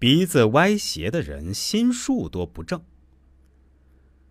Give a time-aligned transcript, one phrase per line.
[0.00, 2.80] 鼻子歪斜的人心术多不正。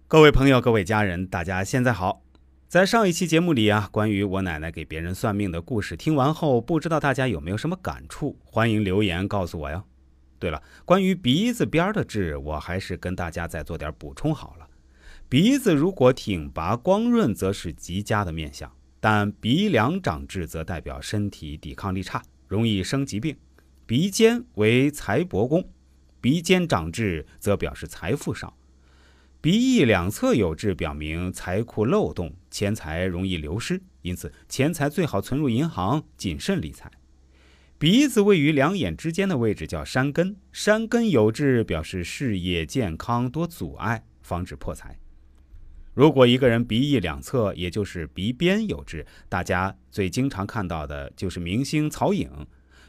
[0.07, 2.23] 各位朋友，各位家人，大家现在好。
[2.69, 8.39] 在上一期节目里啊，关于我奶奶给别人算命的故事，听完后不知道大家有没有什么感触？
[8.45, 9.83] 欢迎留言告诉我哟。
[10.39, 14.65] 对了，关于鼻子边的痣，我还是跟大家再做点补充好了。
[15.27, 18.69] 鼻子如果挺拔光润，则是极佳的面相；
[19.01, 23.35] 但鼻梁长痣，则代表身体抵抗力差，容易生疾病。
[23.87, 25.69] 鼻尖为财帛宫，
[26.19, 28.57] 鼻尖长痣则表示财富少；
[29.39, 36.91] 鼻翼两侧有痣，表明财库漏洞，钱财容易流失，因此钱财最好存入银行，谨慎理财。
[37.77, 44.99] 鼻子位于两眼之间的位置叫山根，山根有痣，表示事业健康多阻碍，防止破财。
[45.93, 52.29] 如果一个人鼻翼两侧，也就是鼻边有痣，大家最经常看到的就是明星曹颖。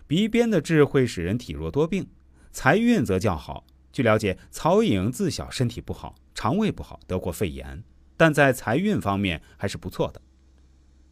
[0.09, 2.09] 鼻边的痣会使人体弱多病，
[2.51, 3.67] 财运则较好。
[3.93, 7.85] 据了解，曹颖自小身体不好，肠胃不好，得过肺炎，
[8.17, 10.23] 但在财运方面还是不错的。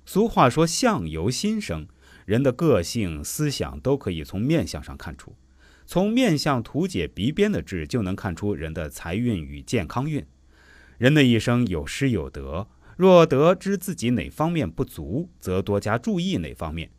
[0.07, 1.87] 俗话说“相由心生”，
[2.25, 5.37] 人的个性、思想都可以从面相上看出。
[5.85, 10.25] 从面相图解鼻边的痣，就能看出人的财运与健康运。
[10.97, 12.67] 人的一生有失有得，
[12.97, 16.91] 若得知自己哪方面不足，则多加注意哪方面。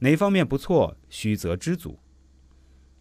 [0.00, 1.98] 哪方面不错，须则知足。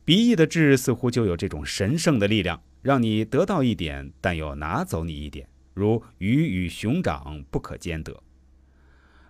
[0.04, 8.22] 鼻翼的痣似乎就有这种神圣的力量，让你得到一点，但又拿走你一点，如鱼与熊掌不可兼得。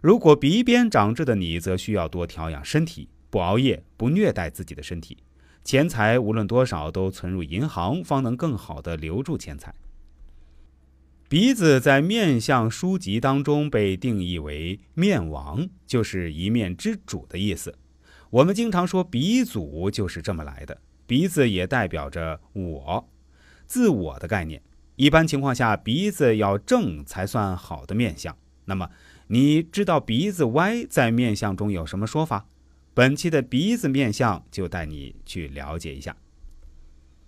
[0.01, 5.17] 如果鼻边长痣的你，则需要多调养身体，不熬夜，不虐待自己的身体。
[5.63, 9.73] 钱财无论多少都存入银行，方能更好的留住钱财。
[11.35, 17.77] 鼻子在面相书籍当中被定义为面王，就是一面之主的意思。
[18.29, 20.77] 我们经常说鼻祖就是这么来的。
[21.05, 23.09] 鼻子也代表着我、
[23.67, 24.63] 自我的概念。
[24.95, 28.33] 一般情况下，鼻子要正才算好的面相。
[28.63, 28.89] 那么，
[29.27, 32.47] 你知道鼻子歪在面相中有什么说法？
[32.93, 36.15] 本期的鼻子面相就带你去了解一下。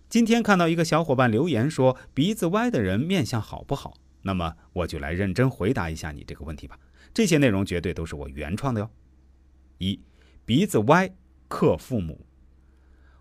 [0.10, 3.94] 今天看到一个小伙伴留言说鼻子歪的人面相好不好？
[4.22, 6.80] 那么我就来认真回答一下你这个问题吧。
[7.14, 8.90] 这些内容绝对都是我原创的哟。
[9.80, 10.00] 一，
[10.46, 11.14] 鼻子歪
[11.50, 12.26] 克父母。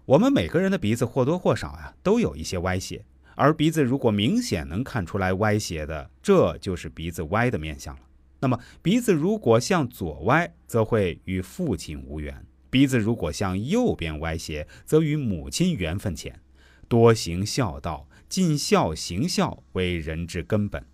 [0.04, 3.04] 我们每个人的鼻子或多或少呀都有一些歪斜，
[3.34, 8.02] 而鼻子如果明显能看出来歪斜的，这就是鼻子歪的面相了。
[8.38, 12.32] 那么鼻子如果向左歪，则会与父亲无缘；
[12.70, 16.40] 鼻子如果向右边歪斜，则与母亲缘分浅。
[16.88, 20.84] 多行孝道，尽孝行孝为人之根本。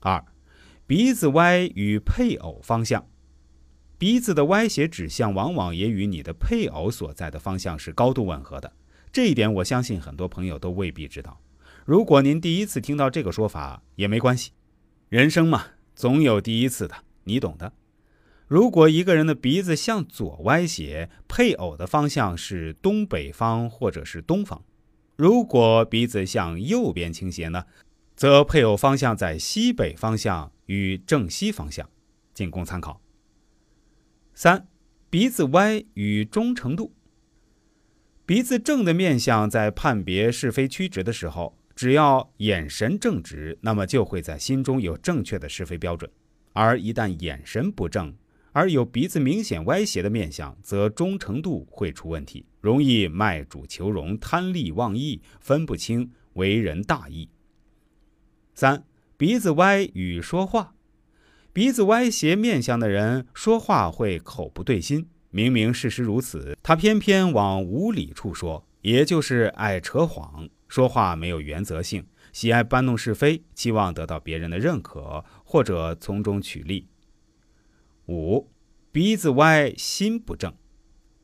[0.00, 0.24] 二，
[0.86, 3.06] 鼻子歪与配偶方向，
[3.98, 8.72] 鼻子的歪斜指向往往也与你的配偶所在的方向是高度吻合的。
[9.12, 11.40] 这一点我相信很多朋友都未必知道。
[11.84, 14.52] 如果您第一次听到这个说法也没关系，
[15.08, 17.72] 人生嘛，总有第一次的，你懂的。
[18.46, 24.64] 如果一个人的鼻子向左歪斜，配偶的方向是东北方或者是东方。
[25.20, 27.66] 如果鼻子向右边倾斜呢，
[28.16, 31.86] 则配偶方向在西北方向与正西方向，
[32.32, 33.02] 仅供参考。
[34.32, 34.66] 三，
[35.10, 36.94] 鼻子歪与忠诚度。
[38.24, 46.10] 鼻子正的面相在判别是非曲直的时候，只要眼神正直，那么就会在心中有正确的是非标准；
[46.54, 48.14] 而一旦眼神不正，
[48.52, 57.28] 而有鼻子明显歪斜的面相，则忠诚度会出问题，容易卖主求荣、贪利忘义，分不清为人大义。
[58.54, 58.84] 三
[59.16, 60.74] 鼻子歪与说话，
[61.52, 76.88] 鼻子歪斜面相的人说话会口不对心，明明事实如此，他偏偏往无理处说，也就是爱扯谎，说话没有原则性，喜爱搬弄是非，期望得到别人的认可或者从中取利。
[78.10, 78.50] 五，
[78.90, 80.52] 鼻子歪，心不正。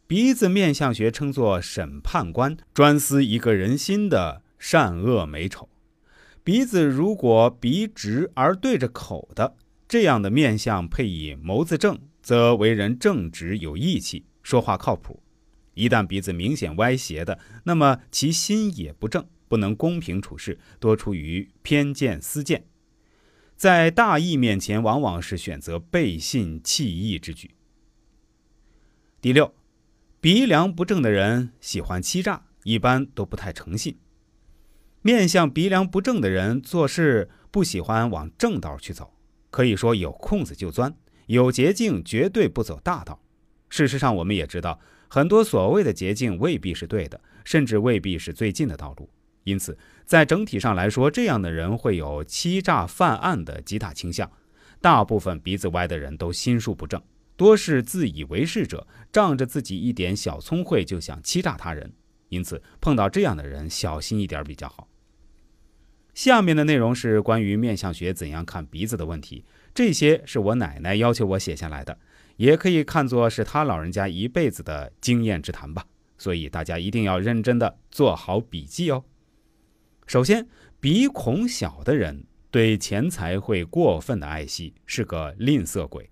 [0.07, 5.69] 鼻子面相学称作审判官，专司一个人心的善恶美丑。
[6.45, 9.57] 鼻子如果鼻直而对着口的，
[9.89, 15.21] 这样的面相配以眸子正，则为人正直有义气，说话靠谱。
[15.75, 22.65] 一旦鼻子明显歪斜的，那么其心也不正，不能公平处事，多出于偏见私见。
[23.57, 27.53] 在大义面前，往往是选择背信弃义之举。
[29.23, 29.55] 第六，
[30.21, 33.97] 鼻梁不正的人喜欢欺诈，一般都不太诚信。
[35.01, 39.15] 面向鼻梁不正的人做事不喜欢往正道去走，
[39.51, 40.95] 可以说有空子就钻，
[41.27, 43.23] 有捷径绝对不走大道。
[43.71, 49.09] 事实上，我们也知道，很多所谓的捷径未必是对的，甚至未必是最近的道路。
[49.47, 54.29] 因此，在整体上来说，这样的人会有欺诈犯案的极大倾向。
[54.81, 57.01] 大部分鼻子歪的人都心术不正，
[57.37, 61.93] 多是自以为是者，仗着自己一点小聪慧就想欺诈他人。
[62.29, 64.89] 因此，碰到这样的人，小心一点比较好。
[66.13, 71.97] 下面的内容是关于面相学怎样看鼻子的问题，这些是我奶奶要求我写下来的，
[72.37, 75.87] 也可以看作是她老人家一辈子的经验之谈吧。
[76.19, 79.05] 所以大家一定要认真的做好笔记哦。
[80.07, 80.47] 首先，
[80.79, 86.05] 鼻孔小的人对钱财会过分的爱惜，是个吝啬鬼；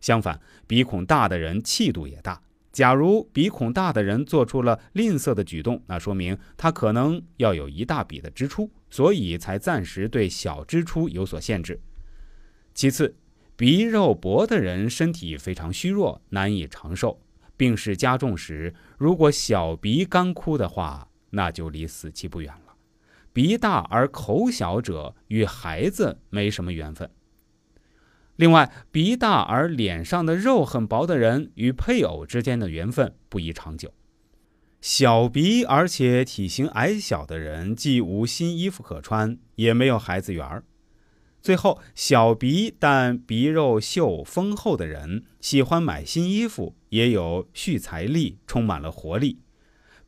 [0.00, 2.40] 相反，鼻孔大的人气度也大。
[2.72, 11.78] 假如鼻孔大的人做出了吝啬的举动，那说明他可能要有一大笔的支出，所以才暂时对小支出有所限制。
[12.72, 13.14] 其次，
[13.54, 17.20] 鼻肉薄的人身体非常虚弱，难以长寿。
[17.58, 22.61] 病势加重时，如果小鼻干枯的话，那就离死期不远了。
[23.32, 27.10] 鼻大而口小者与孩子没什么缘分。
[28.36, 33.92] 另外，鼻大而脸上的肉很薄的人与配偶之间的缘分不宜长久。
[34.80, 40.64] 小鼻而且体型矮小的人，既无新衣服可穿，也没有孩子缘儿。
[41.40, 49.38] 最后，小鼻但鼻肉秀丰厚的人，喜欢买新衣服，也有蓄财力，充满了活力。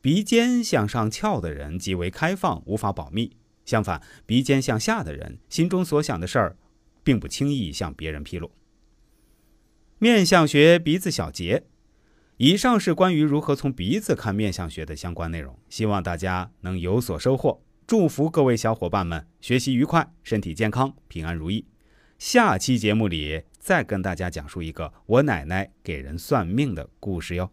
[0.05, 3.31] 鼻尖向上翘的人极为开放，无法保密；
[3.65, 6.55] 相反，鼻尖向下的人，心中所想的事儿。
[7.03, 8.51] 并不轻易向别人披露。
[9.97, 11.63] 面相学鼻子小结，
[12.37, 17.63] 以上是关于如何从鼻子看面相学的相关内容，希望大家能有所收获。
[17.87, 21.65] 祝福各位小伙伴们学习愉快，身体健康，平安如意。
[22.19, 27.51] 下期节目里再跟大家讲述一个我奶奶给人算命的故事哟。